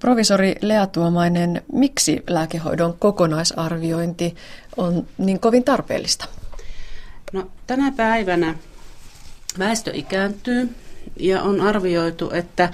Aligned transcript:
Provisori 0.00 0.54
Lea 0.60 0.86
Tuomainen, 0.86 1.62
miksi 1.72 2.22
lääkehoidon 2.28 2.96
kokonaisarviointi 2.98 4.36
on 4.76 5.06
niin 5.18 5.40
kovin 5.40 5.64
tarpeellista? 5.64 6.28
No, 7.32 7.50
tänä 7.66 7.92
päivänä 7.96 8.54
väestö 9.58 9.90
ikääntyy 9.94 10.68
ja 11.16 11.42
on 11.42 11.60
arvioitu, 11.60 12.30
että 12.30 12.68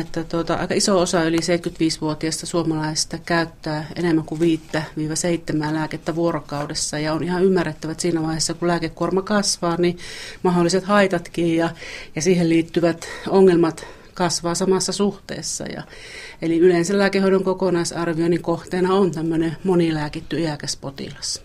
että 0.00 0.24
tuota, 0.24 0.54
aika 0.54 0.74
iso 0.74 1.00
osa 1.00 1.24
yli 1.24 1.36
75-vuotiaista 1.36 2.46
suomalaisista 2.46 3.18
käyttää 3.18 3.86
enemmän 3.96 4.24
kuin 4.24 4.40
5-7 4.40 5.74
lääkettä 5.74 6.14
vuorokaudessa. 6.14 6.98
Ja 6.98 7.12
on 7.12 7.24
ihan 7.24 7.44
ymmärrettävä, 7.44 7.92
että 7.92 8.02
siinä 8.02 8.22
vaiheessa, 8.22 8.54
kun 8.54 8.68
lääkekuorma 8.68 9.22
kasvaa, 9.22 9.76
niin 9.76 9.98
mahdolliset 10.42 10.84
haitatkin 10.84 11.56
ja, 11.56 11.70
ja 12.16 12.22
siihen 12.22 12.48
liittyvät 12.48 13.08
ongelmat 13.28 13.86
kasvaa 14.20 14.54
samassa 14.54 14.92
suhteessa. 14.92 15.64
Ja, 15.64 15.82
eli 16.42 16.58
yleensä 16.58 16.98
lääkehoidon 16.98 17.44
kokonaisarvioinnin 17.44 18.42
kohteena 18.42 18.94
on 18.94 19.10
tämmöinen 19.10 19.56
monilääkitty 19.64 20.38
iäkäs 20.38 20.76
potilas. 20.76 21.42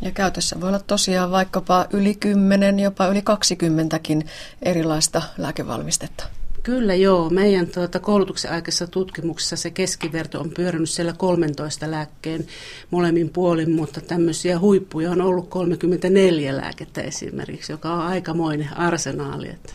Ja 0.00 0.10
käytössä 0.10 0.60
voi 0.60 0.68
olla 0.68 0.80
tosiaan 0.86 1.30
vaikkapa 1.30 1.86
yli 1.92 2.14
10, 2.14 2.80
jopa 2.80 3.06
yli 3.06 3.20
20kin 3.20 4.26
erilaista 4.62 5.22
lääkevalmistetta. 5.38 6.24
Kyllä 6.62 6.94
joo. 6.94 7.30
Meidän 7.30 7.66
tuota, 7.66 7.98
koulutuksen 7.98 8.50
aikaisessa 8.50 8.86
tutkimuksessa 8.86 9.56
se 9.56 9.70
keskiverto 9.70 10.40
on 10.40 10.50
pyörinyt 10.50 10.90
siellä 10.90 11.12
13 11.12 11.90
lääkkeen 11.90 12.46
molemmin 12.90 13.30
puolin, 13.30 13.70
mutta 13.70 14.00
tämmöisiä 14.00 14.58
huippuja 14.58 15.10
on 15.10 15.20
ollut 15.20 15.48
34 15.48 16.56
lääkettä 16.56 17.00
esimerkiksi, 17.00 17.72
joka 17.72 17.92
on 17.92 18.00
aikamoinen 18.00 18.76
arsenaali. 18.76 19.48
Että 19.48 19.72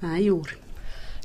näin 0.00 0.26
juuri. 0.26 0.61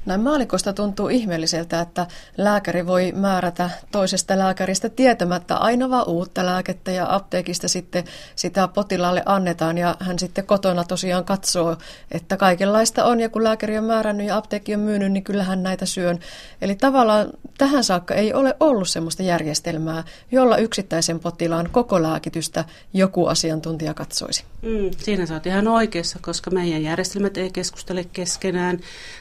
Näin 0.07 0.21
maalikosta 0.21 0.73
tuntuu 0.73 1.09
ihmeelliseltä, 1.09 1.81
että 1.81 2.07
lääkäri 2.37 2.87
voi 2.87 3.11
määrätä 3.15 3.69
toisesta 3.91 4.37
lääkäristä 4.37 4.89
tietämättä 4.89 5.57
aina 5.57 5.89
vaan 5.89 6.07
uutta 6.07 6.45
lääkettä 6.45 6.91
ja 6.91 7.15
apteekista 7.15 7.67
sitten 7.67 8.03
sitä 8.35 8.67
potilaalle 8.67 9.23
annetaan 9.25 9.77
ja 9.77 9.95
hän 9.99 10.19
sitten 10.19 10.45
kotona 10.45 10.83
tosiaan 10.83 11.25
katsoo, 11.25 11.77
että 12.11 12.37
kaikenlaista 12.37 13.05
on 13.05 13.19
ja 13.19 13.29
kun 13.29 13.43
lääkäri 13.43 13.77
on 13.77 13.83
määrännyt 13.83 14.27
ja 14.27 14.37
apteekki 14.37 14.73
on 14.73 14.79
myynyt, 14.79 15.11
niin 15.11 15.23
kyllähän 15.23 15.63
näitä 15.63 15.85
syön. 15.85 16.19
Eli 16.61 16.75
tavallaan 16.75 17.27
tähän 17.57 17.83
saakka 17.83 18.13
ei 18.13 18.33
ole 18.33 18.55
ollut 18.59 18.89
sellaista 18.89 19.23
järjestelmää, 19.23 20.03
jolla 20.31 20.57
yksittäisen 20.57 21.19
potilaan 21.19 21.69
koko 21.71 22.01
lääkitystä 22.01 22.65
joku 22.93 23.25
asiantuntija 23.25 23.93
katsoisi. 23.93 24.43
Mm, 24.61 24.91
siinä 24.97 25.25
sä 25.25 25.33
oot 25.33 25.45
ihan 25.45 25.67
oikeassa, 25.67 26.19
koska 26.21 26.51
meidän 26.51 26.83
järjestelmät 26.83 27.37
ei 27.37 27.51
keskustele 27.51 28.03
keskenään. 28.13 28.79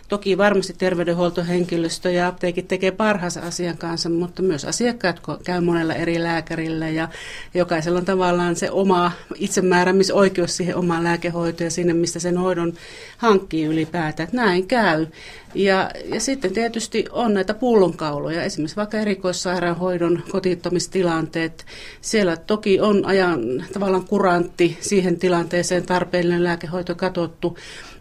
Toki 0.09 0.39
varmasti 0.39 0.76
terveydenhuoltohenkilöstö 0.79 2.11
ja 2.11 2.29
apteekit 2.29 2.69
tekee 2.69 2.91
parhaansa 2.91 3.41
asian 3.41 3.79
kanssa, 3.79 4.09
mutta 4.09 4.43
myös 4.43 4.65
asiakkaat 4.65 5.21
käy 5.45 5.61
monella 5.61 5.95
eri 5.95 6.23
lääkärillä 6.23 6.89
ja 6.89 7.09
jokaisella 7.55 7.99
on 7.99 8.05
tavallaan 8.05 8.57
se 8.57 8.71
oma 8.71 9.13
itsemääräämisoikeus 9.35 10.57
siihen 10.57 10.77
omaan 10.77 11.05
lääkehoitoon 11.05 11.67
ja 11.67 11.71
sinne, 11.71 11.93
mistä 11.93 12.19
sen 12.19 12.37
hoidon 12.37 12.73
hankkii 13.17 13.65
ylipäätään. 13.65 14.29
Näin 14.33 14.67
käy. 14.67 15.07
Ja, 15.55 15.91
ja 16.15 16.21
sitten 16.21 16.53
tietysti 16.53 17.05
on 17.11 17.35
näitä 17.35 17.55
pullonkauloja, 17.55 18.43
esimerkiksi 18.43 18.77
vaikka 18.77 18.99
erikoissairaanhoidon 18.99 20.23
kotiuttamistilanteet. 20.31 21.67
Siellä 22.01 22.37
toki 22.37 22.81
on 22.81 23.05
ajan 23.05 23.41
tavallaan 23.73 24.05
kurantti 24.05 24.79
siihen 24.81 25.19
tilanteeseen 25.19 25.87
tarpeellinen 25.87 26.45
lääkehoito 26.45 26.95
katsottu, 26.95 27.57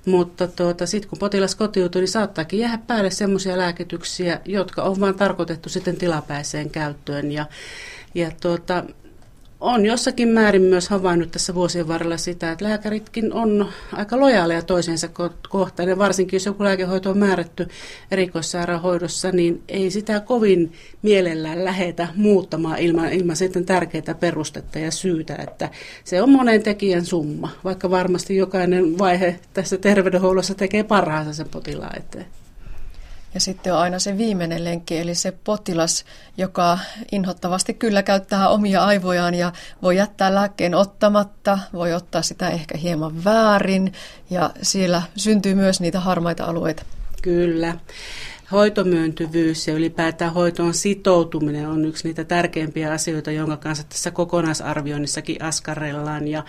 mutta 0.05 0.47
tuota, 0.47 0.85
sitten 0.85 1.09
kun 1.09 1.19
potilas 1.19 1.55
kotiutuu, 1.55 1.99
niin 2.01 2.07
saattaakin 2.07 2.59
jäädä 2.59 2.79
päälle 2.87 3.09
sellaisia 3.09 3.57
lääkityksiä, 3.57 4.41
jotka 4.45 4.81
on 4.83 4.99
vain 4.99 5.15
tarkoitettu 5.15 5.69
sitten 5.69 5.95
tilapäiseen 5.95 6.69
käyttöön. 6.69 7.31
Ja, 7.31 7.45
ja 8.15 8.31
tuota, 8.41 8.83
on 9.65 9.85
jossakin 9.85 10.27
määrin 10.27 10.61
myös 10.61 10.89
havainnut 10.89 11.31
tässä 11.31 11.55
vuosien 11.55 11.87
varrella 11.87 12.17
sitä, 12.17 12.51
että 12.51 12.65
lääkäritkin 12.65 13.33
on 13.33 13.69
aika 13.91 14.19
lojaaleja 14.19 14.61
toisensa 14.61 15.09
kohtaan. 15.49 15.89
Ja 15.89 15.97
varsinkin 15.97 16.37
jos 16.37 16.45
joku 16.45 16.63
lääkehoito 16.63 17.09
on 17.09 17.17
määrätty 17.17 17.67
erikoissairaanhoidossa, 18.11 19.31
niin 19.31 19.63
ei 19.67 19.91
sitä 19.91 20.19
kovin 20.19 20.73
mielellään 21.01 21.65
lähetä 21.65 22.07
muuttamaan 22.15 22.79
ilman, 22.79 23.13
ilman 23.13 23.35
sitten 23.35 23.65
tärkeää 23.65 24.15
perustetta 24.19 24.79
ja 24.79 24.91
syytä. 24.91 25.35
Että 25.35 25.69
se 26.03 26.21
on 26.21 26.29
monen 26.29 26.63
tekijän 26.63 27.05
summa, 27.05 27.49
vaikka 27.63 27.89
varmasti 27.89 28.35
jokainen 28.35 28.97
vaihe 28.97 29.39
tässä 29.53 29.77
terveydenhuollossa 29.77 30.55
tekee 30.55 30.83
parhaansa 30.83 31.33
sen 31.33 31.49
potilaan 31.49 31.97
eteen. 31.97 32.25
Ja 33.35 33.41
sitten 33.41 33.73
on 33.73 33.79
aina 33.79 33.99
se 33.99 34.17
viimeinen 34.17 34.63
lenkki, 34.63 34.97
eli 34.97 35.15
se 35.15 35.31
potilas, 35.31 36.05
joka 36.37 36.79
inhottavasti 37.11 37.73
kyllä 37.73 38.03
käyttää 38.03 38.49
omia 38.49 38.83
aivojaan 38.83 39.33
ja 39.33 39.51
voi 39.81 39.97
jättää 39.97 40.35
lääkkeen 40.35 40.75
ottamatta, 40.75 41.59
voi 41.73 41.93
ottaa 41.93 42.21
sitä 42.21 42.49
ehkä 42.49 42.77
hieman 42.77 43.23
väärin 43.23 43.93
ja 44.29 44.49
siellä 44.61 45.01
syntyy 45.15 45.55
myös 45.55 45.81
niitä 45.81 45.99
harmaita 45.99 46.45
alueita. 46.45 46.83
Kyllä 47.21 47.75
hoitomyöntyvyys 48.51 49.67
ja 49.67 49.73
ylipäätään 49.73 50.33
hoitoon 50.33 50.73
sitoutuminen 50.73 51.67
on 51.69 51.85
yksi 51.85 52.07
niitä 52.07 52.23
tärkeimpiä 52.23 52.91
asioita, 52.91 53.31
jonka 53.31 53.57
kanssa 53.57 53.83
tässä 53.89 54.11
kokonaisarvioinnissakin 54.11 55.41
askarellaan. 55.41 56.27
Ja 56.27 56.43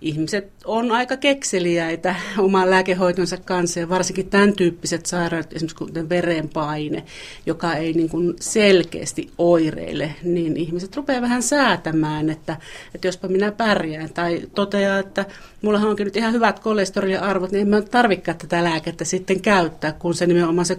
ihmiset 0.00 0.52
on 0.64 0.92
aika 0.92 1.16
kekseliäitä 1.16 2.14
oman 2.38 2.70
lääkehoitonsa 2.70 3.36
kanssa 3.36 3.80
ja 3.80 3.88
varsinkin 3.88 4.30
tämän 4.30 4.52
tyyppiset 4.52 5.06
sairaudet, 5.06 5.52
esimerkiksi 5.52 5.76
kuten 5.76 6.08
verenpaine, 6.08 7.04
joka 7.46 7.74
ei 7.74 7.92
niin 7.92 8.08
kuin 8.08 8.34
selkeästi 8.40 9.30
oireile, 9.38 10.14
niin 10.22 10.56
ihmiset 10.56 10.96
rupeaa 10.96 11.22
vähän 11.22 11.42
säätämään, 11.42 12.30
että, 12.30 12.56
että 12.94 13.08
jospa 13.08 13.28
minä 13.28 13.52
pärjään 13.52 14.10
tai 14.10 14.42
toteaa, 14.54 14.98
että 14.98 15.24
mulla 15.62 15.78
onkin 15.78 16.04
nyt 16.04 16.16
ihan 16.16 16.32
hyvät 16.32 16.58
kolesteroliarvot, 16.58 17.52
niin 17.52 17.62
en 17.62 17.68
mä 17.68 17.82
tarvikaan 17.82 18.38
tätä 18.38 18.64
lääkettä 18.64 19.04
sitten 19.04 19.40
käyttää, 19.40 19.92
kun 19.92 20.14
se 20.14 20.26
nimenomaan 20.26 20.66
se 20.66 20.74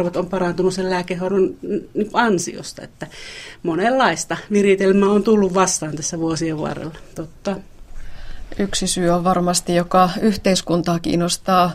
kolesteroliarvot 0.00 0.16
on 0.16 0.26
parantunut 0.26 0.74
sen 0.74 0.90
lääkehoidon 0.90 1.54
ansiosta, 2.12 2.82
että 2.82 3.06
monenlaista 3.62 4.36
viritelmää 4.52 5.08
on 5.08 5.22
tullut 5.22 5.54
vastaan 5.54 5.96
tässä 5.96 6.18
vuosien 6.18 6.60
varrella, 6.60 6.94
totta. 7.14 7.56
Yksi 8.58 8.86
syy 8.86 9.08
on 9.08 9.24
varmasti, 9.24 9.74
joka 9.74 10.10
yhteiskuntaa 10.20 10.98
kiinnostaa, 10.98 11.72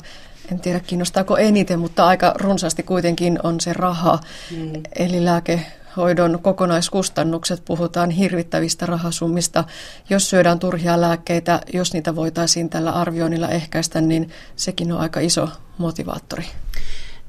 en 0.52 0.60
tiedä 0.60 0.80
kiinnostaako 0.80 1.38
eniten, 1.38 1.80
mutta 1.80 2.08
aika 2.08 2.34
runsaasti 2.36 2.84
kuitenkin 2.84 3.40
on 3.44 3.60
se 3.62 3.74
raha. 3.74 4.20
Mm. 4.52 4.84
Eli 4.96 5.26
lääkehoidon 5.26 6.40
kokonaiskustannukset, 6.42 7.66
puhutaan 7.66 8.10
hirvittävistä 8.10 8.86
rahasummista. 8.86 9.64
Jos 10.10 10.30
syödään 10.30 10.60
turhia 10.60 11.02
lääkkeitä, 11.02 11.62
jos 11.74 11.94
niitä 11.94 12.16
voitaisiin 12.16 12.70
tällä 12.70 12.92
arvioinnilla 12.92 13.50
ehkäistä, 13.50 14.02
niin 14.02 14.30
sekin 14.56 14.92
on 14.92 15.00
aika 15.00 15.20
iso 15.20 15.50
motivaattori. 15.78 16.46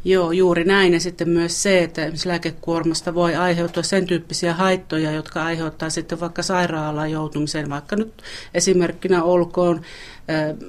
Joo, 0.07 0.33
juuri 0.33 0.65
näin. 0.65 0.93
Ja 0.93 1.01
sitten 1.01 1.29
myös 1.29 1.63
se, 1.63 1.83
että 1.83 2.03
esimerkiksi 2.03 2.29
lääkekuormasta 2.29 3.15
voi 3.15 3.35
aiheutua 3.35 3.83
sen 3.83 4.07
tyyppisiä 4.07 4.55
haittoja, 4.55 5.13
jotka 5.13 5.45
aiheuttaa 5.45 5.91
sitten 5.91 6.21
vaikka 6.21 6.43
sairaalaan 6.43 7.11
joutumiseen, 7.11 7.71
vaikka 7.71 7.97
nyt 7.97 8.13
esimerkkinä 8.55 9.23
olkoon 9.23 9.81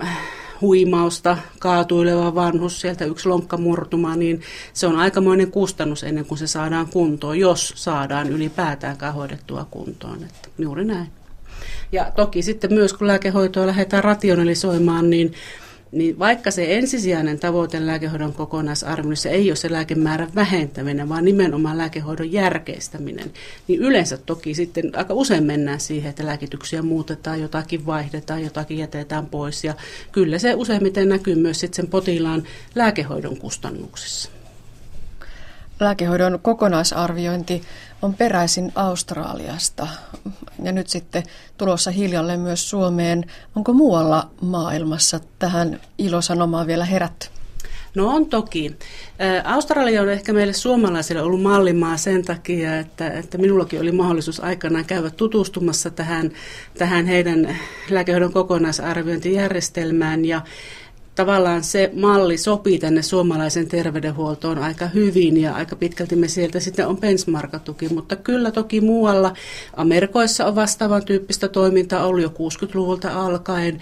äh, 0.03 0.17
huimausta, 0.61 1.37
kaatuileva 1.59 2.35
vanhus, 2.35 2.81
sieltä 2.81 3.05
yksi 3.05 3.29
lonkka 3.29 3.57
murtuma, 3.57 4.15
niin 4.15 4.41
se 4.73 4.87
on 4.87 4.95
aikamoinen 4.95 5.51
kustannus 5.51 6.03
ennen 6.03 6.25
kuin 6.25 6.37
se 6.37 6.47
saadaan 6.47 6.87
kuntoon, 6.87 7.39
jos 7.39 7.73
saadaan 7.75 8.29
ylipäätäänkään 8.29 9.13
hoidettua 9.13 9.67
kuntoon. 9.71 10.23
Että 10.23 10.49
juuri 10.57 10.85
näin. 10.85 11.07
Ja 11.91 12.11
toki 12.15 12.41
sitten 12.41 12.73
myös 12.73 12.93
kun 12.93 13.07
lääkehoitoa 13.07 13.67
lähdetään 13.67 14.03
rationalisoimaan, 14.03 15.09
niin 15.09 15.33
niin 15.91 16.19
vaikka 16.19 16.51
se 16.51 16.77
ensisijainen 16.77 17.39
tavoite 17.39 17.85
lääkehoidon 17.85 18.33
kokonaisarvioinnissa 18.33 19.29
ei 19.29 19.49
ole 19.49 19.55
se 19.55 19.71
lääkemäärän 19.71 20.35
vähentäminen, 20.35 21.09
vaan 21.09 21.25
nimenomaan 21.25 21.77
lääkehoidon 21.77 22.31
järkeistäminen, 22.31 23.31
niin 23.67 23.79
yleensä 23.79 24.17
toki 24.17 24.53
sitten 24.53 24.91
aika 24.93 25.13
usein 25.13 25.43
mennään 25.43 25.79
siihen, 25.79 26.09
että 26.09 26.25
lääkityksiä 26.25 26.81
muutetaan, 26.81 27.41
jotakin 27.41 27.85
vaihdetaan, 27.85 28.43
jotakin 28.43 28.77
jätetään 28.77 29.25
pois. 29.25 29.63
Ja 29.63 29.73
kyllä 30.11 30.39
se 30.39 30.53
useimmiten 30.55 31.09
näkyy 31.09 31.35
myös 31.35 31.59
sitten 31.59 31.75
sen 31.75 31.87
potilaan 31.87 32.43
lääkehoidon 32.75 33.37
kustannuksissa. 33.37 34.36
Lääkehoidon 35.79 36.39
kokonaisarviointi 36.41 37.61
on 38.01 38.13
peräisin 38.13 38.71
Australiasta 38.75 39.87
ja 40.63 40.71
nyt 40.71 40.87
sitten 40.89 41.23
tulossa 41.57 41.91
hiljalleen 41.91 42.39
myös 42.39 42.69
Suomeen. 42.69 43.25
Onko 43.55 43.73
muualla 43.73 44.29
maailmassa 44.41 45.19
tähän 45.39 45.79
ilosanomaan 45.97 46.67
vielä 46.67 46.85
herätty? 46.85 47.27
No 47.95 48.07
on 48.07 48.25
toki. 48.25 48.75
Australia 49.43 50.01
on 50.01 50.09
ehkä 50.09 50.33
meille 50.33 50.53
suomalaisille 50.53 51.21
ollut 51.21 51.41
mallimaa 51.41 51.97
sen 51.97 52.25
takia, 52.25 52.79
että, 52.79 53.09
että 53.09 53.37
minullakin 53.37 53.81
oli 53.81 53.91
mahdollisuus 53.91 54.39
aikanaan 54.39 54.85
käydä 54.85 55.09
tutustumassa 55.09 55.89
tähän, 55.89 56.31
tähän 56.77 57.05
heidän 57.05 57.57
lääkehoidon 57.89 58.33
kokonaisarviointijärjestelmään. 58.33 60.25
Ja 60.25 60.41
tavallaan 61.17 61.63
se 61.63 61.91
malli 61.93 62.37
sopii 62.37 62.79
tänne 62.79 63.01
suomalaisen 63.01 63.67
terveydenhuoltoon 63.67 64.57
aika 64.57 64.87
hyvin 64.87 65.41
ja 65.41 65.55
aika 65.55 65.75
pitkälti 65.75 66.15
me 66.15 66.27
sieltä 66.27 66.59
sitten 66.59 66.87
on 66.87 66.97
benchmarkatuki, 66.97 67.89
mutta 67.89 68.15
kyllä 68.15 68.51
toki 68.51 68.81
muualla 68.81 69.33
Amerikoissa 69.75 70.45
on 70.45 70.55
vastaavan 70.55 71.05
tyyppistä 71.05 71.47
toimintaa 71.47 72.05
ollut 72.05 72.23
jo 72.23 72.29
60-luvulta 72.29 73.25
alkaen. 73.25 73.81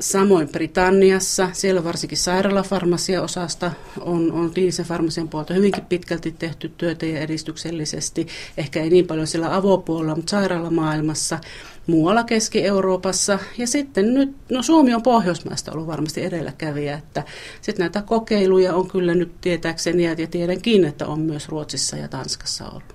Samoin 0.00 0.48
Britanniassa, 0.48 1.48
siellä 1.52 1.84
varsinkin 1.84 2.18
sairaalafarmasia-osasta 2.18 3.72
on, 4.00 4.32
on 4.32 4.54
kliinisen 4.54 4.86
farmasian 4.86 5.28
puolta 5.28 5.54
hyvinkin 5.54 5.84
pitkälti 5.84 6.34
tehty 6.38 6.72
työtä 6.76 7.06
ja 7.06 7.20
edistyksellisesti. 7.20 8.26
Ehkä 8.56 8.82
ei 8.82 8.90
niin 8.90 9.06
paljon 9.06 9.26
siellä 9.26 9.56
avopuolella, 9.56 10.14
mutta 10.14 10.30
sairaalamaailmassa, 10.30 11.38
muualla 11.86 12.24
Keski-Euroopassa. 12.24 13.38
Ja 13.58 13.66
sitten 13.66 14.14
nyt, 14.14 14.36
no 14.50 14.62
Suomi 14.62 14.94
on 14.94 15.02
Pohjoismaista 15.02 15.72
ollut 15.72 15.86
varmasti 15.86 16.24
edelläkävijä, 16.24 16.98
että 16.98 17.24
sitten 17.60 17.84
näitä 17.84 18.02
kokeiluja 18.02 18.74
on 18.74 18.88
kyllä 18.88 19.14
nyt 19.14 19.40
tietääkseni 19.40 20.04
ja 20.04 20.26
tiedänkin, 20.30 20.84
että 20.84 21.06
on 21.06 21.20
myös 21.20 21.48
Ruotsissa 21.48 21.96
ja 21.96 22.08
Tanskassa 22.08 22.68
ollut. 22.68 22.94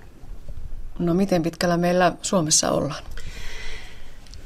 No 0.98 1.14
miten 1.14 1.42
pitkällä 1.42 1.76
meillä 1.76 2.12
Suomessa 2.22 2.70
ollaan? 2.70 3.04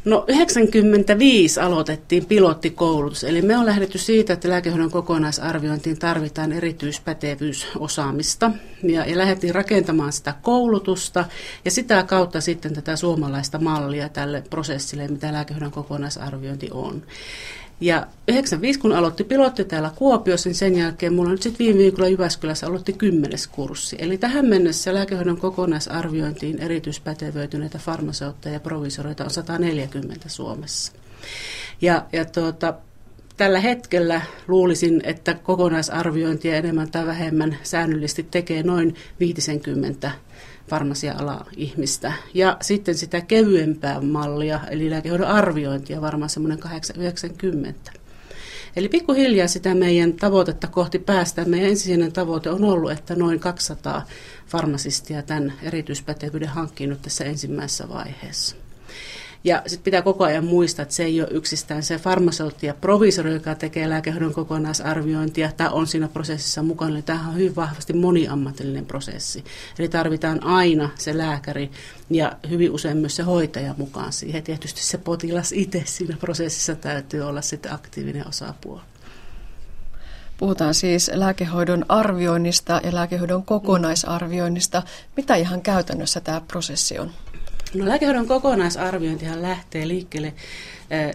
No 0.04 0.24
95 0.28 1.60
aloitettiin 1.60 2.26
pilottikoulutus, 2.26 3.24
eli 3.24 3.42
me 3.42 3.58
on 3.58 3.66
lähdetty 3.66 3.98
siitä, 3.98 4.32
että 4.32 4.48
lääkehoidon 4.48 4.90
kokonaisarviointiin 4.90 5.98
tarvitaan 5.98 6.52
erityispätevyysosaamista. 6.52 8.50
Ja, 8.82 9.04
ja 9.04 9.18
lähdettiin 9.18 9.54
rakentamaan 9.54 10.12
sitä 10.12 10.34
koulutusta 10.42 11.24
ja 11.64 11.70
sitä 11.70 12.02
kautta 12.02 12.40
sitten 12.40 12.74
tätä 12.74 12.96
suomalaista 12.96 13.58
mallia 13.58 14.08
tälle 14.08 14.42
prosessille, 14.50 15.08
mitä 15.08 15.32
lääkehoidon 15.32 15.70
kokonaisarviointi 15.70 16.68
on. 16.72 17.02
Ja 17.80 18.06
95, 18.28 18.80
kun 18.80 18.92
aloitti 18.92 19.24
pilotti 19.24 19.64
täällä 19.64 19.90
Kuopiossa, 19.96 20.48
niin 20.48 20.54
sen 20.56 20.78
jälkeen 20.78 21.14
mulla 21.14 21.30
nyt 21.30 21.42
sitten 21.42 21.66
viime 21.66 21.78
viikolla 21.78 22.08
Jyväskylässä 22.08 22.66
aloitti 22.66 22.92
kymmenes 22.92 23.46
kurssi. 23.46 23.96
Eli 23.98 24.18
tähän 24.18 24.46
mennessä 24.46 24.94
lääkehoidon 24.94 25.36
kokonaisarviointiin 25.36 26.58
erityispätevöityneitä 26.58 27.78
farmaseutteja 27.78 28.52
ja 28.52 28.60
provisoreita 28.60 29.24
on 29.24 29.30
140 29.30 30.28
Suomessa. 30.28 30.92
Ja, 31.80 32.06
ja 32.12 32.24
tuota, 32.24 32.74
tällä 33.36 33.60
hetkellä 33.60 34.20
luulisin, 34.48 35.00
että 35.04 35.34
kokonaisarviointia 35.34 36.56
enemmän 36.56 36.90
tai 36.90 37.06
vähemmän 37.06 37.56
säännöllisesti 37.62 38.26
tekee 38.30 38.62
noin 38.62 38.94
50 39.20 40.10
farmasia-ala 40.70 41.46
ihmistä. 41.56 42.12
Ja 42.34 42.56
sitten 42.60 42.94
sitä 42.94 43.20
kevyempää 43.20 44.00
mallia, 44.00 44.60
eli 44.70 44.90
lääkehoidon 44.90 45.26
arviointia 45.26 46.00
varmaan 46.00 46.30
semmoinen 46.30 46.58
890. 46.58 47.92
Eli 48.76 48.88
pikkuhiljaa 48.88 49.48
sitä 49.48 49.74
meidän 49.74 50.12
tavoitetta 50.12 50.66
kohti 50.66 50.98
päästään. 50.98 51.50
Meidän 51.50 51.70
ensisijainen 51.70 52.12
tavoite 52.12 52.50
on 52.50 52.64
ollut, 52.64 52.90
että 52.90 53.14
noin 53.14 53.40
200 53.40 54.06
farmasistia 54.46 55.22
tämän 55.22 55.52
erityispätevyyden 55.62 56.48
hankkinut 56.48 57.02
tässä 57.02 57.24
ensimmäisessä 57.24 57.88
vaiheessa. 57.88 58.56
Ja 59.44 59.62
sitten 59.66 59.84
pitää 59.84 60.02
koko 60.02 60.24
ajan 60.24 60.44
muistaa, 60.44 60.82
että 60.82 60.94
se 60.94 61.04
ei 61.04 61.20
ole 61.20 61.28
yksistään 61.30 61.82
se 61.82 61.98
farmaseutti 61.98 62.66
ja 62.66 62.74
provisori, 62.74 63.32
joka 63.32 63.54
tekee 63.54 63.88
lääkehoidon 63.88 64.34
kokonaisarviointia 64.34 65.52
tai 65.56 65.68
on 65.72 65.86
siinä 65.86 66.08
prosessissa 66.08 66.62
mukana. 66.62 66.90
Eli 66.90 67.02
tämähän 67.02 67.28
on 67.28 67.36
hyvin 67.36 67.56
vahvasti 67.56 67.92
moniammatillinen 67.92 68.86
prosessi. 68.86 69.44
Eli 69.78 69.88
tarvitaan 69.88 70.44
aina 70.44 70.90
se 70.94 71.18
lääkäri 71.18 71.70
ja 72.10 72.32
hyvin 72.50 72.70
usein 72.70 72.96
myös 72.96 73.16
se 73.16 73.22
hoitaja 73.22 73.74
mukaan 73.78 74.12
siihen. 74.12 74.42
Tietysti 74.42 74.82
se 74.84 74.98
potilas 74.98 75.52
itse 75.52 75.82
siinä 75.86 76.16
prosessissa 76.16 76.74
täytyy 76.74 77.20
olla 77.20 77.42
sitten 77.42 77.72
aktiivinen 77.72 78.28
osapuoli. 78.28 78.82
Puhutaan 80.38 80.74
siis 80.74 81.10
lääkehoidon 81.14 81.84
arvioinnista 81.88 82.80
ja 82.84 82.94
lääkehoidon 82.94 83.44
kokonaisarvioinnista. 83.44 84.82
Mitä 85.16 85.34
ihan 85.34 85.62
käytännössä 85.62 86.20
tämä 86.20 86.40
prosessi 86.40 86.98
on? 86.98 87.10
No 87.74 87.88
lääkehoidon 87.88 88.26
kokonaisarviointihan 88.26 89.42
lähtee 89.42 89.88
liikkeelle 89.88 90.34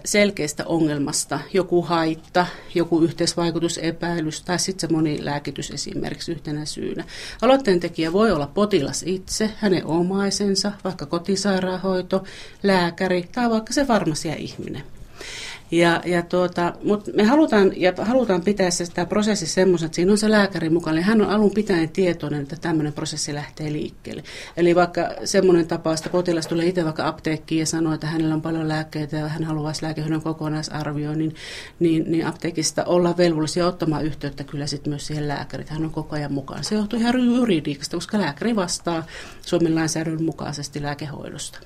selkeästä 0.06 0.66
ongelmasta, 0.66 1.40
joku 1.54 1.82
haitta, 1.82 2.46
joku 2.76 3.02
yhteisvaikutusepäilys 3.02 4.42
tai 4.42 4.60
sitten 4.60 4.90
se 4.90 4.94
monilääkitys 4.94 5.72
esimerkiksi 5.72 6.32
yhtenä 6.32 6.66
syynä. 6.66 7.04
Aloitteen 7.42 7.80
tekijä 7.80 8.14
voi 8.14 8.32
olla 8.32 8.48
potilas 8.48 9.04
itse, 9.04 9.50
hänen 9.58 9.86
omaisensa, 9.86 10.72
vaikka 10.84 11.06
kotisairaanhoito, 11.06 12.24
lääkäri 12.64 13.30
tai 13.32 13.50
vaikka 13.50 13.74
se 13.74 13.86
farmasia 13.86 14.36
ihminen. 14.36 14.84
Ja, 15.72 16.02
ja 16.06 16.22
tuota, 16.22 16.74
mutta 16.84 17.12
me 17.14 17.24
halutaan, 17.24 17.72
ja 17.76 17.94
halutaan 17.98 18.42
pitää 18.42 18.72
se, 18.72 18.86
sitä 18.86 19.06
prosessi 19.06 19.48
semmoisen, 19.48 19.86
että 19.86 19.96
siinä 19.96 20.12
on 20.12 20.18
se 20.18 20.32
lääkäri 20.32 20.70
mukana. 20.70 21.02
hän 21.02 21.22
on 21.22 21.30
alun 21.30 21.52
pitäen 21.52 21.90
tietoinen, 21.90 22.42
että 22.42 22.56
tämmöinen 22.56 22.94
prosessi 22.94 23.34
lähtee 23.34 23.72
liikkeelle. 23.72 24.24
Eli 24.58 24.76
vaikka 24.76 25.10
semmoinen 25.24 25.68
tapa, 25.68 25.94
että 25.94 26.10
potilas 26.10 26.48
tulee 26.48 26.66
itse 26.66 26.84
vaikka 26.84 27.08
apteekkiin 27.08 27.60
ja 27.60 27.66
sanoo, 27.66 27.94
että 27.94 28.08
hänellä 28.08 28.36
on 28.36 28.42
paljon 28.42 28.68
lääkkeitä 28.68 29.18
ja 29.18 29.28
hän 29.28 29.44
haluaisi 29.44 29.84
lääkehoidon 29.84 30.22
kokonaisarvioinnin, 30.22 31.36
niin, 31.80 32.12
niin 32.12 32.26
apteekista 32.26 32.84
olla 32.84 33.18
velvollisia 33.18 33.68
ottamaan 33.68 34.06
yhteyttä 34.06 34.44
kyllä 34.44 34.68
sitten 34.68 34.92
myös 34.92 35.08
siihen 35.08 35.28
lääkäriin. 35.28 35.70
Hän 35.70 35.86
on 35.86 35.92
koko 35.92 36.16
ajan 36.16 36.34
mukaan. 36.34 36.64
Se 36.64 36.76
johtuu 36.76 37.00
ihan 37.00 37.26
juridiikasta, 37.26 37.98
koska 37.98 38.18
lääkäri 38.18 38.56
vastaa 38.56 39.06
Suomen 39.42 39.76
lainsäädännön 39.76 40.24
mukaisesti 40.24 40.82
lääkehoidosta. 40.82 41.60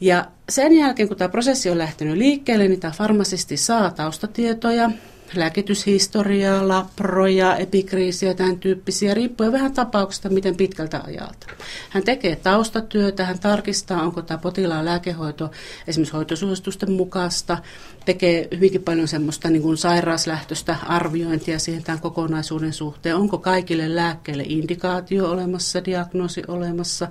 Ja 0.00 0.24
sen 0.48 0.72
jälkeen, 0.72 1.08
kun 1.08 1.16
tämä 1.16 1.28
prosessi 1.28 1.70
on 1.70 1.78
lähtenyt 1.78 2.16
liikkeelle, 2.16 2.68
niin 2.68 2.80
tämä 2.80 2.90
farmasisti 2.90 3.56
saa 3.56 3.90
taustatietoja, 3.90 4.90
lääkityshistoriaa, 5.34 6.68
laproja, 6.68 7.56
epikriisiä, 7.56 8.34
tämän 8.34 8.58
tyyppisiä, 8.58 9.14
riippuen 9.14 9.52
vähän 9.52 9.72
tapauksesta, 9.72 10.28
miten 10.28 10.56
pitkältä 10.56 11.00
ajalta. 11.06 11.46
Hän 11.90 12.02
tekee 12.02 12.36
taustatyötä, 12.36 13.24
hän 13.24 13.38
tarkistaa, 13.38 14.02
onko 14.02 14.22
tämä 14.22 14.38
potilaan 14.38 14.84
lääkehoito 14.84 15.50
esimerkiksi 15.86 16.16
hoitosuositusten 16.16 16.92
mukaista, 16.92 17.58
tekee 18.04 18.48
hyvinkin 18.54 18.82
paljon 18.82 19.08
semmoista 19.08 19.50
niin 19.50 19.62
kuin 19.62 19.76
sairaaslähtöistä 19.76 20.76
arviointia 20.86 21.58
siihen 21.58 21.82
tämän 21.82 22.00
kokonaisuuden 22.00 22.72
suhteen. 22.72 23.16
Onko 23.16 23.38
kaikille 23.38 23.94
lääkkeille 23.94 24.44
indikaatio 24.46 25.30
olemassa, 25.30 25.84
diagnoosi 25.84 26.42
olemassa, 26.48 27.08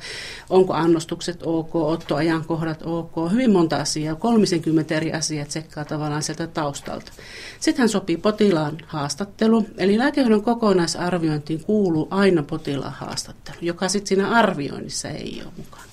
onko 0.49 0.73
annostukset 0.73 1.43
ok, 1.43 1.75
ottoajankohdat 1.75 2.81
ok, 2.85 3.31
hyvin 3.31 3.51
monta 3.51 3.77
asiaa, 3.77 4.15
30 4.15 4.95
eri 4.95 5.13
asiaa 5.13 5.45
tsekkaa 5.45 5.85
tavallaan 5.85 6.23
sieltä 6.23 6.47
taustalta. 6.47 7.11
Sitten 7.59 7.83
hän 7.83 7.89
sopii 7.89 8.06
potilaan 8.15 8.77
haastattelu, 8.87 9.65
eli 9.77 9.97
lääkehoidon 9.97 10.43
kokonaisarviointiin 10.43 11.63
kuuluu 11.63 12.07
aina 12.11 12.43
potilaan 12.43 12.93
haastattelu, 12.93 13.57
joka 13.61 13.89
sitten 13.89 14.07
siinä 14.07 14.29
arvioinnissa 14.29 15.09
ei 15.09 15.41
ole 15.43 15.51
mukana. 15.57 15.83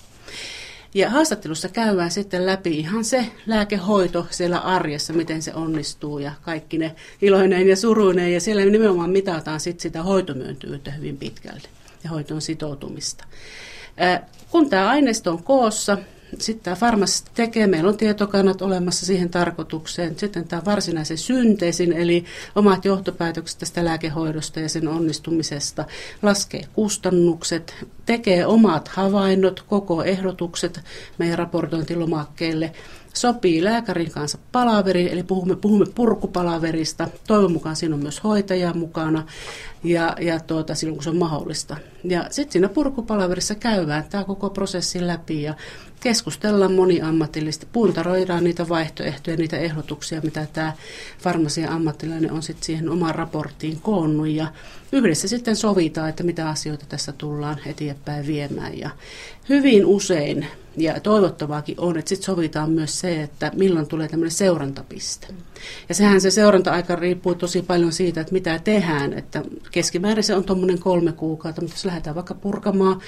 Ja 0.94 1.10
haastattelussa 1.10 1.68
käydään 1.68 2.10
sitten 2.10 2.46
läpi 2.46 2.78
ihan 2.78 3.04
se 3.04 3.26
lääkehoito 3.46 4.26
siellä 4.30 4.58
arjessa, 4.58 5.12
miten 5.12 5.42
se 5.42 5.54
onnistuu 5.54 6.18
ja 6.18 6.32
kaikki 6.42 6.78
ne 6.78 6.94
iloineen 7.22 7.68
ja 7.68 7.76
suruineen. 7.76 8.32
Ja 8.32 8.40
siellä 8.40 8.64
nimenomaan 8.64 9.10
mitataan 9.10 9.60
sitten 9.60 9.82
sitä 9.82 10.02
hoitomyöntyvyyttä 10.02 10.90
hyvin 10.90 11.16
pitkälti 11.16 11.68
ja 12.04 12.10
hoitoon 12.10 12.42
sitoutumista. 12.42 13.24
Kun 14.50 14.70
tämä 14.70 14.88
aineisto 14.88 15.30
on 15.30 15.42
koossa, 15.42 15.98
sitten 16.38 16.64
tämä 16.64 16.76
farmasi 16.76 17.24
tekee, 17.34 17.66
meillä 17.66 17.88
on 17.88 17.96
tietokannat 17.96 18.62
olemassa 18.62 19.06
siihen 19.06 19.30
tarkoitukseen. 19.30 20.18
Sitten 20.18 20.48
tämä 20.48 20.62
varsinaisen 20.64 21.18
synteesin, 21.18 21.92
eli 21.92 22.24
omat 22.54 22.84
johtopäätökset 22.84 23.58
tästä 23.58 23.84
lääkehoidosta 23.84 24.60
ja 24.60 24.68
sen 24.68 24.88
onnistumisesta, 24.88 25.84
laskee 26.22 26.64
kustannukset, 26.72 27.74
tekee 28.06 28.46
omat 28.46 28.88
havainnot, 28.88 29.64
koko 29.68 30.02
ehdotukset 30.02 30.80
meidän 31.18 31.38
raportointilomakkeelle, 31.38 32.72
sopii 33.14 33.64
lääkärin 33.64 34.10
kanssa 34.10 34.38
palaveri, 34.52 35.12
eli 35.12 35.22
puhumme, 35.22 35.56
puhumme 35.56 35.86
purkupalaverista. 35.94 37.08
Toivon 37.26 37.52
mukaan 37.52 37.76
siinä 37.76 37.94
on 37.94 38.02
myös 38.02 38.24
hoitaja 38.24 38.74
mukana 38.74 39.26
ja, 39.84 40.16
ja 40.20 40.40
tuota, 40.40 40.74
silloin 40.74 40.96
kun 40.96 41.04
se 41.04 41.10
on 41.10 41.16
mahdollista. 41.16 41.76
Ja 42.04 42.26
sitten 42.30 42.52
siinä 42.52 42.68
purkupalaverissa 42.68 43.54
käydään 43.54 44.04
tämä 44.10 44.24
koko 44.24 44.50
prosessi 44.50 45.06
läpi 45.06 45.42
ja 45.42 45.54
keskustellaan 46.04 46.72
moniammatillisesti, 46.72 47.66
puntaroidaan 47.72 48.44
niitä 48.44 48.68
vaihtoehtoja, 48.68 49.36
niitä 49.36 49.56
ehdotuksia, 49.56 50.20
mitä 50.20 50.46
tämä 50.52 50.72
farmasian 51.18 51.72
ammattilainen 51.72 52.32
on 52.32 52.42
sitten 52.42 52.64
siihen 52.64 52.88
omaan 52.88 53.14
raporttiin 53.14 53.80
koonnut 53.80 54.28
ja 54.28 54.46
yhdessä 54.92 55.28
sitten 55.28 55.56
sovitaan, 55.56 56.08
että 56.08 56.22
mitä 56.22 56.48
asioita 56.48 56.86
tässä 56.88 57.12
tullaan 57.12 57.58
eteenpäin 57.66 58.26
viemään 58.26 58.78
ja 58.78 58.90
hyvin 59.48 59.86
usein 59.86 60.46
ja 60.76 61.00
toivottavaakin 61.00 61.80
on, 61.80 61.98
että 61.98 62.08
sitten 62.08 62.26
sovitaan 62.26 62.70
myös 62.70 63.00
se, 63.00 63.22
että 63.22 63.52
milloin 63.54 63.88
tulee 63.88 64.08
tämmöinen 64.08 64.30
seurantapiste. 64.30 65.26
Ja 65.88 65.94
sehän 65.94 66.20
se 66.20 66.30
seuranta-aika 66.30 66.96
riippuu 66.96 67.34
tosi 67.34 67.62
paljon 67.62 67.92
siitä, 67.92 68.20
että 68.20 68.32
mitä 68.32 68.58
tehdään. 68.58 69.12
Että 69.12 69.42
keskimäärin 69.70 70.24
se 70.24 70.34
on 70.34 70.44
tuommoinen 70.44 70.78
kolme 70.78 71.12
kuukautta, 71.12 71.60
mutta 71.60 71.74
jos 71.74 71.84
lähdetään 71.84 72.16
vaikka 72.16 72.34
purkamaan 72.34 73.00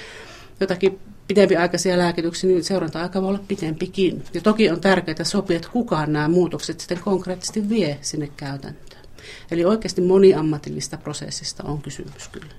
jotakin 0.61 0.99
pidempiaikaisia 1.29 1.99
lääkityksiä, 1.99 2.51
niin 2.51 2.65
seuranta-aika 2.65 3.23
voi 3.23 3.29
olla 3.29 3.45
pitempikin. 3.49 4.25
Ja 4.35 4.41
toki 4.41 4.71
on 4.71 4.81
tärkeää 4.81 5.25
sopia, 5.25 5.57
että 5.57 5.69
kukaan 5.73 6.13
nämä 6.13 6.29
muutokset 6.29 6.81
sitten 6.81 7.01
konkreettisesti 7.01 7.69
vie 7.69 7.99
sinne 8.01 8.31
käytäntöön. 8.37 9.03
Eli 9.51 9.65
oikeasti 9.65 10.01
moniammatillista 10.01 10.97
prosessista 10.97 11.63
on 11.65 11.83
kysymys 11.83 12.29
kyllä. 12.29 12.55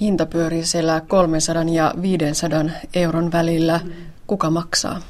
Hinta 0.00 0.26
pyörii 0.26 0.66
siellä 0.66 1.02
300 1.08 1.62
ja 1.62 1.94
500 2.02 2.64
euron 2.94 3.32
välillä. 3.32 3.80
Kuka 4.26 4.50
maksaa? 4.50 5.02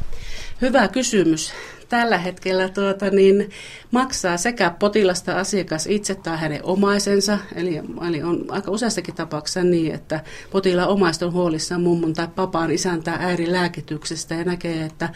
Hyvä 0.60 0.88
kysymys 0.88 1.52
tällä 1.90 2.18
hetkellä 2.18 2.68
tuota, 2.68 3.11
niin 3.11 3.50
maksaa 3.90 4.37
sekä 4.37 4.70
potilasta 4.78 5.38
asiakas 5.38 5.87
itse 5.87 6.14
tai 6.14 6.38
hänen 6.38 6.64
omaisensa. 6.64 7.38
Eli, 7.54 7.82
eli 8.09 8.23
on 8.23 8.44
aika 8.49 8.70
useassakin 8.70 9.14
tapauksessa 9.14 9.62
niin, 9.62 9.94
että 9.94 10.20
potilaan 10.50 10.88
omaiset 10.88 11.23
on 11.23 11.32
huolissaan 11.32 11.80
mummon 11.80 12.12
tai 12.12 12.28
papaan, 12.35 12.70
isän 12.70 13.02
tai 13.02 13.16
äidin 13.18 13.52
lääkityksestä 13.52 14.35
ja 14.35 14.44
näkee, 14.44 14.85
että, 14.85 15.09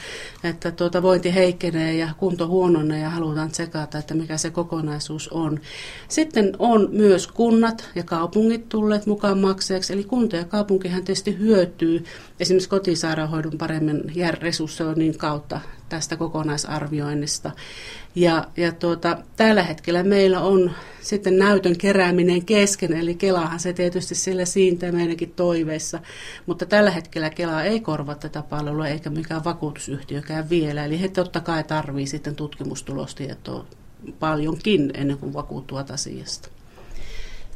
että 0.44 0.70
tuota 0.70 1.02
vointi 1.02 1.34
heikkenee 1.34 1.94
ja 1.94 2.08
kunto 2.16 2.46
huononee 2.46 3.00
ja 3.00 3.10
halutaan 3.10 3.50
tsekata, 3.50 3.98
että 3.98 4.14
mikä 4.14 4.36
se 4.36 4.50
kokonaisuus 4.50 5.28
on. 5.28 5.60
Sitten 6.08 6.56
on 6.58 6.88
myös 6.92 7.26
kunnat 7.26 7.90
ja 7.94 8.02
kaupungit 8.02 8.68
tulleet 8.68 9.06
mukaan 9.06 9.38
maksajaksi. 9.38 9.92
Eli 9.92 10.04
kunta 10.04 10.36
ja 10.36 10.44
kaupunkihan 10.44 11.04
tietysti 11.04 11.38
hyötyy 11.38 12.04
esimerkiksi 12.40 12.68
kotisairaanhoidon 12.68 13.58
paremmin 13.58 14.02
resurssoinnin 14.40 15.18
kautta 15.18 15.60
tästä 15.88 16.16
kokonaisarvioinnista. 16.16 17.50
Ja, 18.14 18.48
ja 18.56 18.72
tuota, 18.72 19.18
tällä 19.36 19.62
hetkellä 19.62 20.02
meillä 20.02 20.40
on 20.40 20.70
sitten 21.00 21.38
näytön 21.38 21.78
kerääminen 21.78 22.44
kesken, 22.44 22.92
eli 22.92 23.14
Kelahan 23.14 23.60
se 23.60 23.72
tietysti 23.72 24.14
sillä 24.14 24.44
siintää 24.44 24.92
meidänkin 24.92 25.32
toiveissa, 25.36 26.00
mutta 26.46 26.66
tällä 26.66 26.90
hetkellä 26.90 27.30
Kela 27.30 27.62
ei 27.62 27.80
korva 27.80 28.14
tätä 28.14 28.42
palvelua 28.42 28.86
eikä 28.86 29.10
mikään 29.10 29.44
vakuutusyhtiökään 29.44 30.50
vielä, 30.50 30.84
eli 30.84 31.00
he 31.00 31.08
totta 31.08 31.40
kai 31.40 31.64
tarvii 31.64 32.06
sitten 32.06 32.36
tutkimustulostietoa 32.36 33.64
paljonkin 34.20 34.90
ennen 34.94 35.18
kuin 35.18 35.34
vakuuttuvat 35.34 35.90
asiasta. 35.90 36.53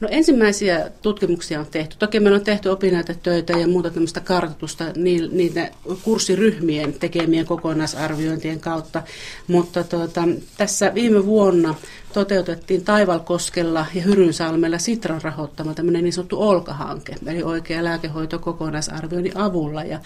No 0.00 0.09
ensimmäisiä 0.11 0.90
tutkimuksia 1.02 1.61
on 1.61 1.67
tehty. 1.71 1.97
Toki 1.99 2.21
meillä 2.21 2.37
on 2.37 2.45
tehty 2.45 2.69
opinnäytetöitä 2.69 3.52
ja 3.52 3.69
muuta 3.69 3.90
tämmöistä 3.90 4.21
kartoitusta 4.21 4.85
niitä 5.31 5.71
kurssiryhmien 6.02 6.93
tekemien 6.93 7.47
kokonaisarviointien 7.47 8.61
kautta, 8.61 9.02
mutta 9.47 9.85
tuota, 9.85 10.23
tässä 10.57 10.95
viime 10.95 11.26
vuonna 11.26 11.75
toteutettiin 12.12 12.85
Taivalkoskella 12.85 13.87
ja 13.95 14.02
Hyrynsalmella 14.02 14.78
Sitran 14.78 15.23
rahoittama 15.23 15.75
tämmöinen 15.75 16.05
niin 16.05 16.12
sanottu 16.12 16.43
Olka-hanke, 16.43 17.14
eli 17.26 17.43
oikea 17.43 17.85
lääkehoito 17.85 18.38
kokonaisarvioinnin 18.38 19.37
avulla. 19.37 19.85
Ja 19.85 19.99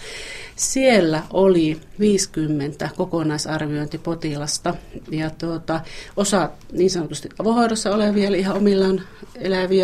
siellä 0.55 1.23
oli 1.33 1.79
50 1.99 2.89
kokonaisarviointipotilasta 2.97 4.75
ja 5.11 5.29
tuota, 5.29 5.81
osa 6.17 6.49
niin 6.71 6.89
sanotusti 6.89 7.29
avohoidossa 7.39 7.95
olevia, 7.95 8.27
eli 8.27 8.39
ihan 8.39 8.57
omillaan 8.57 9.01
eläviä 9.35 9.82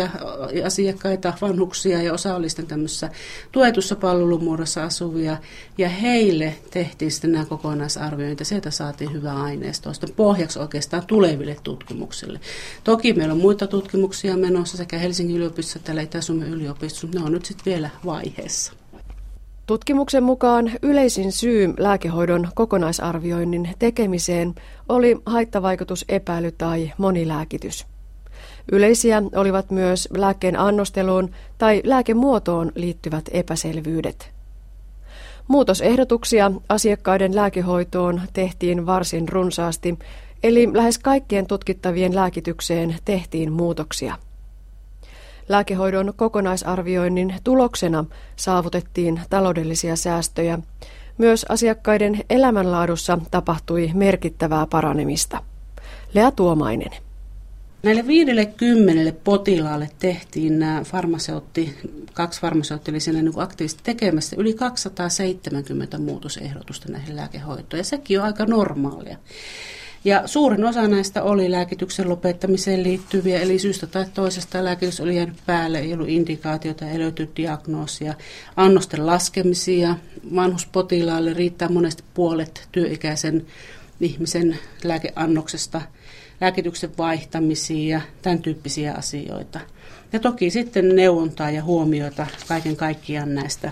asiakkaita, 0.64 1.32
vanhuksia 1.40 2.02
ja 2.02 2.12
osa 2.12 2.34
oli 2.34 2.48
sitten 2.48 2.66
tämmöisessä 2.66 3.10
tuetussa 3.52 3.96
palvelumuodossa 3.96 4.84
asuvia. 4.84 5.36
Ja 5.78 5.88
heille 5.88 6.54
tehtiin 6.70 7.10
sitten 7.10 7.32
nämä 7.32 7.44
kokonaisarviointi. 7.44 8.44
Sieltä 8.44 8.70
saatiin 8.70 9.12
hyvä 9.12 9.32
aineisto 9.32 9.92
sitten 9.92 10.14
pohjaksi 10.16 10.58
oikeastaan 10.58 11.06
tuleville 11.06 11.56
tutkimuksille. 11.62 12.40
Toki 12.84 13.12
meillä 13.12 13.32
on 13.32 13.40
muita 13.40 13.66
tutkimuksia 13.66 14.36
menossa 14.36 14.76
sekä 14.76 14.98
Helsingin 14.98 15.36
yliopistossa 15.36 15.78
että 15.78 16.02
Itä-Suomen 16.02 16.48
yliopistossa, 16.48 17.06
mutta 17.06 17.18
ne 17.18 17.24
on 17.24 17.32
nyt 17.32 17.44
sitten 17.44 17.64
vielä 17.64 17.90
vaiheessa. 18.04 18.72
Tutkimuksen 19.66 20.22
mukaan 20.22 20.72
yleisin 20.82 21.32
syy 21.32 21.74
lääkehoidon 21.78 22.48
kokonaisarvioinnin 22.54 23.68
tekemiseen 23.78 24.54
oli 24.88 25.16
haittavaikutusepäily 25.26 26.52
tai 26.52 26.92
monilääkitys. 26.98 27.86
Yleisiä 28.72 29.22
olivat 29.34 29.70
myös 29.70 30.08
lääkkeen 30.16 30.58
annosteluun 30.58 31.30
tai 31.58 31.82
lääkemuotoon 31.84 32.72
liittyvät 32.74 33.24
epäselvyydet. 33.30 34.30
Muutosehdotuksia 35.48 36.52
asiakkaiden 36.68 37.36
lääkehoitoon 37.36 38.20
tehtiin 38.32 38.86
varsin 38.86 39.28
runsaasti, 39.28 39.98
eli 40.42 40.68
lähes 40.72 40.98
kaikkien 40.98 41.46
tutkittavien 41.46 42.14
lääkitykseen 42.14 42.96
tehtiin 43.04 43.52
muutoksia. 43.52 44.14
Lääkehoidon 45.48 46.12
kokonaisarvioinnin 46.16 47.34
tuloksena 47.44 48.04
saavutettiin 48.36 49.20
taloudellisia 49.30 49.96
säästöjä. 49.96 50.58
Myös 51.18 51.46
asiakkaiden 51.48 52.20
elämänlaadussa 52.30 53.18
tapahtui 53.30 53.90
merkittävää 53.94 54.66
paranemista. 54.66 55.42
Lea 56.14 56.30
Tuomainen. 56.30 56.90
Näille 57.82 58.06
50 58.06 59.20
potilaalle 59.24 59.90
tehtiin 59.98 60.58
nämä 60.58 60.82
farmaseutti, 60.84 61.76
kaksi 62.12 62.40
farmaseutti 62.40 62.90
oli 62.90 63.00
siinä 63.00 63.22
niin 63.22 63.32
aktiivisesti 63.36 63.82
tekemässä, 63.84 64.36
yli 64.38 64.54
270 64.54 65.98
muutosehdotusta 65.98 66.92
näihin 66.92 67.16
lääkehoitoihin. 67.16 67.80
Ja 67.80 67.84
sekin 67.84 68.20
on 68.20 68.26
aika 68.26 68.46
normaalia. 68.46 69.16
Ja 70.04 70.26
suurin 70.26 70.64
osa 70.64 70.88
näistä 70.88 71.22
oli 71.22 71.50
lääkityksen 71.50 72.08
lopettamiseen 72.08 72.82
liittyviä, 72.82 73.40
eli 73.40 73.58
syystä 73.58 73.86
tai 73.86 74.06
toisesta 74.14 74.64
lääkitys 74.64 75.00
oli 75.00 75.16
jäänyt 75.16 75.38
päälle, 75.46 75.78
ei 75.78 75.94
ollut 75.94 76.08
indikaatiota, 76.08 76.90
ei 76.90 76.98
löytynyt 76.98 77.36
diagnoosia, 77.36 78.14
annosten 78.56 79.06
laskemisia. 79.06 79.96
Vanhuspotilaalle 80.34 81.34
riittää 81.34 81.68
monesti 81.68 82.02
puolet 82.14 82.68
työikäisen 82.72 83.46
ihmisen 84.00 84.58
lääkeannoksesta– 84.84 85.82
lääkityksen 86.40 86.90
vaihtamisia 86.98 87.96
ja 87.96 88.00
tämän 88.22 88.38
tyyppisiä 88.38 88.94
asioita. 88.94 89.60
Ja 90.12 90.20
toki 90.20 90.50
sitten 90.50 90.96
neuvontaa 90.96 91.50
ja 91.50 91.62
huomiota 91.62 92.26
kaiken 92.48 92.76
kaikkiaan 92.76 93.34
näistä, 93.34 93.70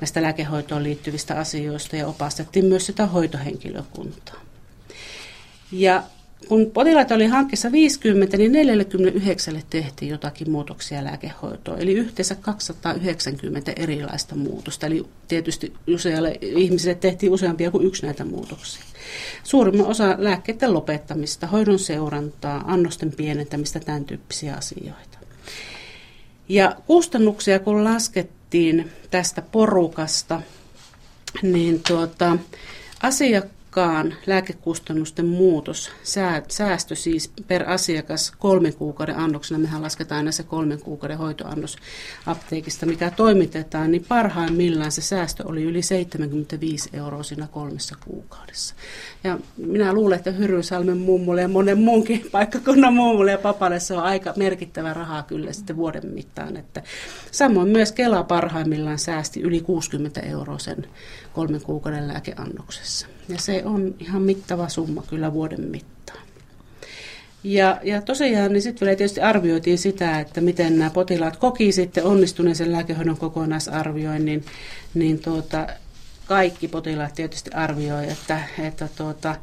näistä 0.00 0.22
lääkehoitoon 0.22 0.82
liittyvistä 0.82 1.34
asioista 1.34 1.96
ja 1.96 2.06
opastettiin 2.06 2.64
myös 2.64 2.86
sitä 2.86 3.06
hoitohenkilökuntaa. 3.06 4.40
Ja 5.72 6.02
kun 6.48 6.70
potilaita 6.70 7.14
oli 7.14 7.26
hankkeessa 7.26 7.72
50, 7.72 8.36
niin 8.36 8.52
49 8.52 9.62
tehtiin 9.70 10.10
jotakin 10.10 10.50
muutoksia 10.50 11.04
lääkehoitoon, 11.04 11.80
eli 11.80 11.92
yhteensä 11.92 12.34
290 12.34 13.72
erilaista 13.76 14.34
muutosta. 14.34 14.86
Eli 14.86 15.06
tietysti 15.28 15.72
usealle 15.86 16.38
ihmiselle 16.40 16.94
tehtiin 16.94 17.32
useampia 17.32 17.70
kuin 17.70 17.86
yksi 17.86 18.06
näitä 18.06 18.24
muutoksia. 18.24 18.82
Suurimman 19.44 19.86
osa 19.86 20.14
lääkkeiden 20.18 20.74
lopettamista, 20.74 21.46
hoidon 21.46 21.78
seurantaa, 21.78 22.64
annosten 22.66 23.12
pienentämistä, 23.12 23.80
tämän 23.80 24.04
tyyppisiä 24.04 24.54
asioita. 24.54 25.18
Ja 26.48 26.76
kustannuksia 26.86 27.58
kun 27.58 27.84
laskettiin 27.84 28.90
tästä 29.10 29.42
porukasta, 29.42 30.42
niin 31.42 31.82
tuota, 31.88 32.38
asiakkaat 33.02 33.55
mukaan 33.76 34.14
lääkekustannusten 34.26 35.26
muutos, 35.26 35.90
säästö 36.48 36.94
siis 36.94 37.32
per 37.46 37.70
asiakas 37.70 38.32
kolmen 38.38 38.74
kuukauden 38.74 39.16
annoksena, 39.16 39.58
mehän 39.58 39.82
lasketaan 39.82 40.18
aina 40.18 40.32
se 40.32 40.42
kolmen 40.42 40.80
kuukauden 40.80 41.18
hoitoannos 41.18 41.76
apteekista, 42.26 42.86
mikä 42.86 43.10
toimitetaan, 43.10 43.90
niin 43.90 44.04
parhaimmillaan 44.08 44.92
se 44.92 45.02
säästö 45.02 45.46
oli 45.46 45.62
yli 45.62 45.82
75 45.82 46.90
euroa 46.92 47.22
siinä 47.22 47.46
kolmessa 47.46 47.96
kuukaudessa. 48.04 48.74
Ja 49.24 49.38
minä 49.56 49.92
luulen, 49.92 50.18
että 50.18 50.30
Hyrynsalmen 50.30 50.98
mummulle 50.98 51.40
ja 51.40 51.48
monen 51.48 51.78
muunkin 51.78 52.26
paikkakunnan 52.32 52.94
mummulle 52.94 53.30
ja 53.30 53.38
papalle 53.38 53.80
se 53.80 53.94
on 53.94 54.02
aika 54.02 54.32
merkittävä 54.36 54.94
rahaa 54.94 55.22
kyllä 55.22 55.52
sitten 55.52 55.76
vuoden 55.76 56.06
mittaan. 56.06 56.56
Että 56.56 56.82
samoin 57.30 57.68
myös 57.68 57.92
Kela 57.92 58.22
parhaimmillaan 58.22 58.98
säästi 58.98 59.40
yli 59.40 59.60
60 59.60 60.20
euroa 60.20 60.58
sen 60.58 60.86
kolmen 61.32 61.62
kuukauden 61.62 62.08
lääkeannoksessa. 62.08 63.06
Ja 63.28 63.38
se 63.38 63.62
on 63.66 63.94
ihan 63.98 64.22
mittava 64.22 64.68
summa 64.68 65.02
kyllä 65.02 65.32
vuoden 65.32 65.60
mittaan. 65.60 66.26
Ja, 67.44 67.80
ja 67.82 68.02
tosiaan 68.02 68.52
niin 68.52 68.62
sitten 68.62 68.86
vielä 68.86 68.96
tietysti 68.96 69.20
arvioitiin 69.20 69.78
sitä, 69.78 70.20
että 70.20 70.40
miten 70.40 70.78
nämä 70.78 70.90
potilaat 70.90 71.36
koki 71.36 71.72
sitten 71.72 72.04
onnistuneisen 72.04 72.72
lääkehoidon 72.72 73.16
kokonaisarvioinnin, 73.16 74.44
niin 74.94 75.18
tuota, 75.18 75.66
kaikki 76.26 76.68
potilaat 76.68 77.14
tietysti 77.14 77.50
arvioi, 77.54 78.10
että, 78.10 78.40
että 78.58 78.88
tuota, 78.96 79.36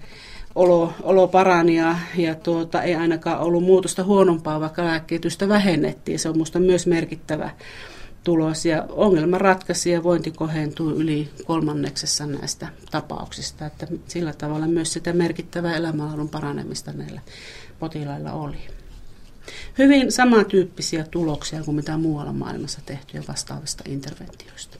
olo, 0.55 0.93
olo 1.03 1.27
parani 1.27 1.75
ja, 1.75 1.95
ja 2.15 2.35
tuota, 2.35 2.81
ei 2.81 2.95
ainakaan 2.95 3.39
ollut 3.39 3.63
muutosta 3.63 4.03
huonompaa, 4.03 4.59
vaikka 4.59 4.85
lääkkeetystä 4.85 5.47
vähennettiin. 5.49 6.19
Se 6.19 6.29
on 6.29 6.35
minusta 6.35 6.59
myös 6.59 6.87
merkittävä 6.87 7.49
tulos 8.23 8.65
ja 8.65 8.85
ongelma 8.89 9.37
ratkaisi 9.37 9.91
ja 9.91 10.03
vointi 10.03 10.31
kohentui 10.31 10.93
yli 10.93 11.29
kolmanneksessa 11.45 12.25
näistä 12.25 12.67
tapauksista. 12.91 13.65
Että 13.65 13.87
sillä 14.07 14.33
tavalla 14.33 14.67
myös 14.67 14.93
sitä 14.93 15.13
merkittävää 15.13 15.75
elämänlaadun 15.75 16.29
paranemista 16.29 16.93
näillä 16.93 17.21
potilailla 17.79 18.31
oli. 18.31 18.57
Hyvin 19.77 20.11
samantyyppisiä 20.11 21.05
tuloksia 21.11 21.63
kuin 21.63 21.75
mitä 21.75 21.97
muualla 21.97 22.33
maailmassa 22.33 22.79
tehtyjä 22.85 23.23
vastaavista 23.27 23.83
interventioista. 23.87 24.77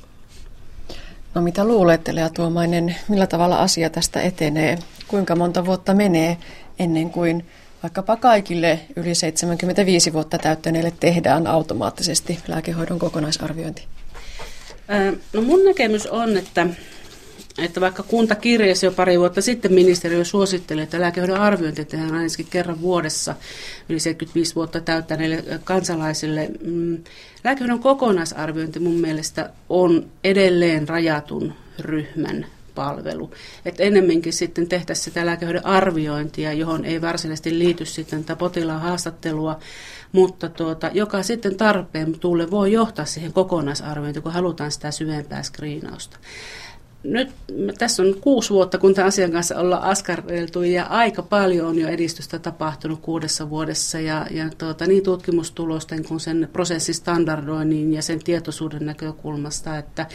No 1.35 1.41
mitä 1.41 1.65
luulette, 1.65 2.15
Lea 2.15 2.29
Tuomainen, 2.29 2.95
millä 3.07 3.27
tavalla 3.27 3.57
asia 3.57 3.89
tästä 3.89 4.21
etenee? 4.21 4.77
Kuinka 5.07 5.35
monta 5.35 5.65
vuotta 5.65 5.93
menee 5.93 6.37
ennen 6.79 7.09
kuin 7.09 7.45
vaikkapa 7.83 8.15
kaikille 8.15 8.79
yli 8.95 9.15
75 9.15 10.13
vuotta 10.13 10.37
täyttäneille 10.37 10.93
tehdään 10.99 11.47
automaattisesti 11.47 12.39
lääkehoidon 12.47 12.99
kokonaisarviointi? 12.99 13.87
No 15.33 15.41
mun 15.41 15.65
näkemys 15.65 16.07
on, 16.07 16.37
että 16.37 16.67
että 17.57 17.81
vaikka 17.81 18.03
kunta 18.03 18.35
kirjasi 18.35 18.85
jo 18.85 18.91
pari 18.91 19.19
vuotta 19.19 19.41
sitten 19.41 19.73
ministeriö 19.73 20.25
suositteli, 20.25 20.81
että 20.81 21.01
lääkehoidon 21.01 21.39
arviointi 21.39 21.85
tehdään 21.85 22.15
ainakin 22.15 22.47
kerran 22.49 22.81
vuodessa 22.81 23.35
yli 23.89 23.99
75 23.99 24.55
vuotta 24.55 24.81
täyttäneille 24.81 25.43
kansalaisille. 25.63 26.49
Mm, 26.65 27.03
lääkehoidon 27.43 27.79
kokonaisarviointi 27.79 28.79
mun 28.79 28.95
mielestä 28.95 29.49
on 29.69 30.05
edelleen 30.23 30.89
rajatun 30.89 31.53
ryhmän 31.79 32.45
palvelu. 32.75 33.31
Että 33.65 33.83
ennemminkin 33.83 34.33
sitten 34.33 34.67
tehtäisiin 34.67 35.03
sitä 35.03 35.25
lääkehoidon 35.25 35.65
arviointia, 35.65 36.53
johon 36.53 36.85
ei 36.85 37.01
varsinaisesti 37.01 37.59
liity 37.59 37.85
sitten 37.85 38.23
tätä 38.23 38.35
potilaan 38.35 38.81
haastattelua, 38.81 39.59
mutta 40.11 40.49
tuota, 40.49 40.89
joka 40.93 41.23
sitten 41.23 41.55
tarpeen 41.55 42.19
tulle 42.19 42.51
voi 42.51 42.71
johtaa 42.71 43.05
siihen 43.05 43.33
kokonaisarviointiin, 43.33 44.23
kun 44.23 44.31
halutaan 44.31 44.71
sitä 44.71 44.91
syvempää 44.91 45.43
skriinausta 45.43 46.17
nyt 47.03 47.29
tässä 47.77 48.03
on 48.03 48.15
kuusi 48.21 48.49
vuotta, 48.49 48.77
kun 48.77 48.93
tämän 48.93 49.07
asian 49.07 49.31
kanssa 49.31 49.59
ollaan 49.59 49.83
askarreltu 49.83 50.61
ja 50.61 50.85
aika 50.85 51.21
paljon 51.21 51.67
on 51.67 51.79
jo 51.79 51.87
edistystä 51.87 52.39
tapahtunut 52.39 52.99
kuudessa 53.01 53.49
vuodessa. 53.49 53.99
Ja, 53.99 54.27
ja 54.31 54.49
tuota, 54.57 54.85
niin 54.85 55.03
tutkimustulosten 55.03 56.05
kuin 56.05 56.19
sen 56.19 56.49
prosessistandardoinnin 56.53 57.93
ja 57.93 58.01
sen 58.01 58.23
tietoisuuden 58.23 58.85
näkökulmasta, 58.85 59.77
että 59.77 60.05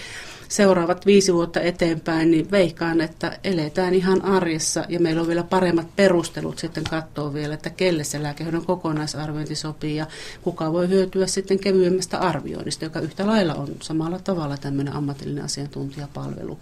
seuraavat 0.49 1.07
viisi 1.07 1.35
vuotta 1.35 1.61
eteenpäin, 1.61 2.30
niin 2.30 2.50
veikkaan, 2.50 3.00
että 3.00 3.38
eletään 3.45 3.95
ihan 3.95 4.25
arjessa 4.25 4.85
ja 4.88 5.00
meillä 5.00 5.23
on 5.23 5.28
vielä 5.28 5.42
paremmat 5.42 5.97
perustelut 5.97 6.59
sitten 6.59 6.85
katsoa 6.85 7.35
vielä, 7.35 7.54
että 7.54 7.71
kelle 7.71 8.04
se 8.04 8.23
lääkehoidon 8.23 8.66
kokonaisarviointi 8.66 9.54
sopii 9.54 9.97
ja 9.97 10.07
kuka 10.42 10.73
voi 10.73 10.88
hyötyä 10.88 11.26
sitten 11.26 11.59
kevyemmästä 11.59 12.18
arvioinnista, 12.18 12.85
joka 12.85 13.00
yhtä 13.00 13.26
lailla 13.26 13.54
on 13.54 13.68
samalla 13.83 14.18
tavalla 14.18 14.57
tämmöinen 14.57 14.95
ammatillinen 14.95 15.45
asiantuntijapalvelu, 15.45 16.59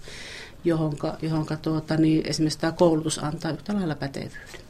johonka, 0.66 1.16
johonka 1.22 1.56
tuota, 1.56 1.96
niin 1.96 2.26
esimerkiksi 2.26 2.58
tämä 2.58 2.72
koulutus 2.72 3.24
antaa 3.24 3.50
yhtä 3.50 3.74
lailla 3.74 3.94
pätevyyden. 3.94 4.65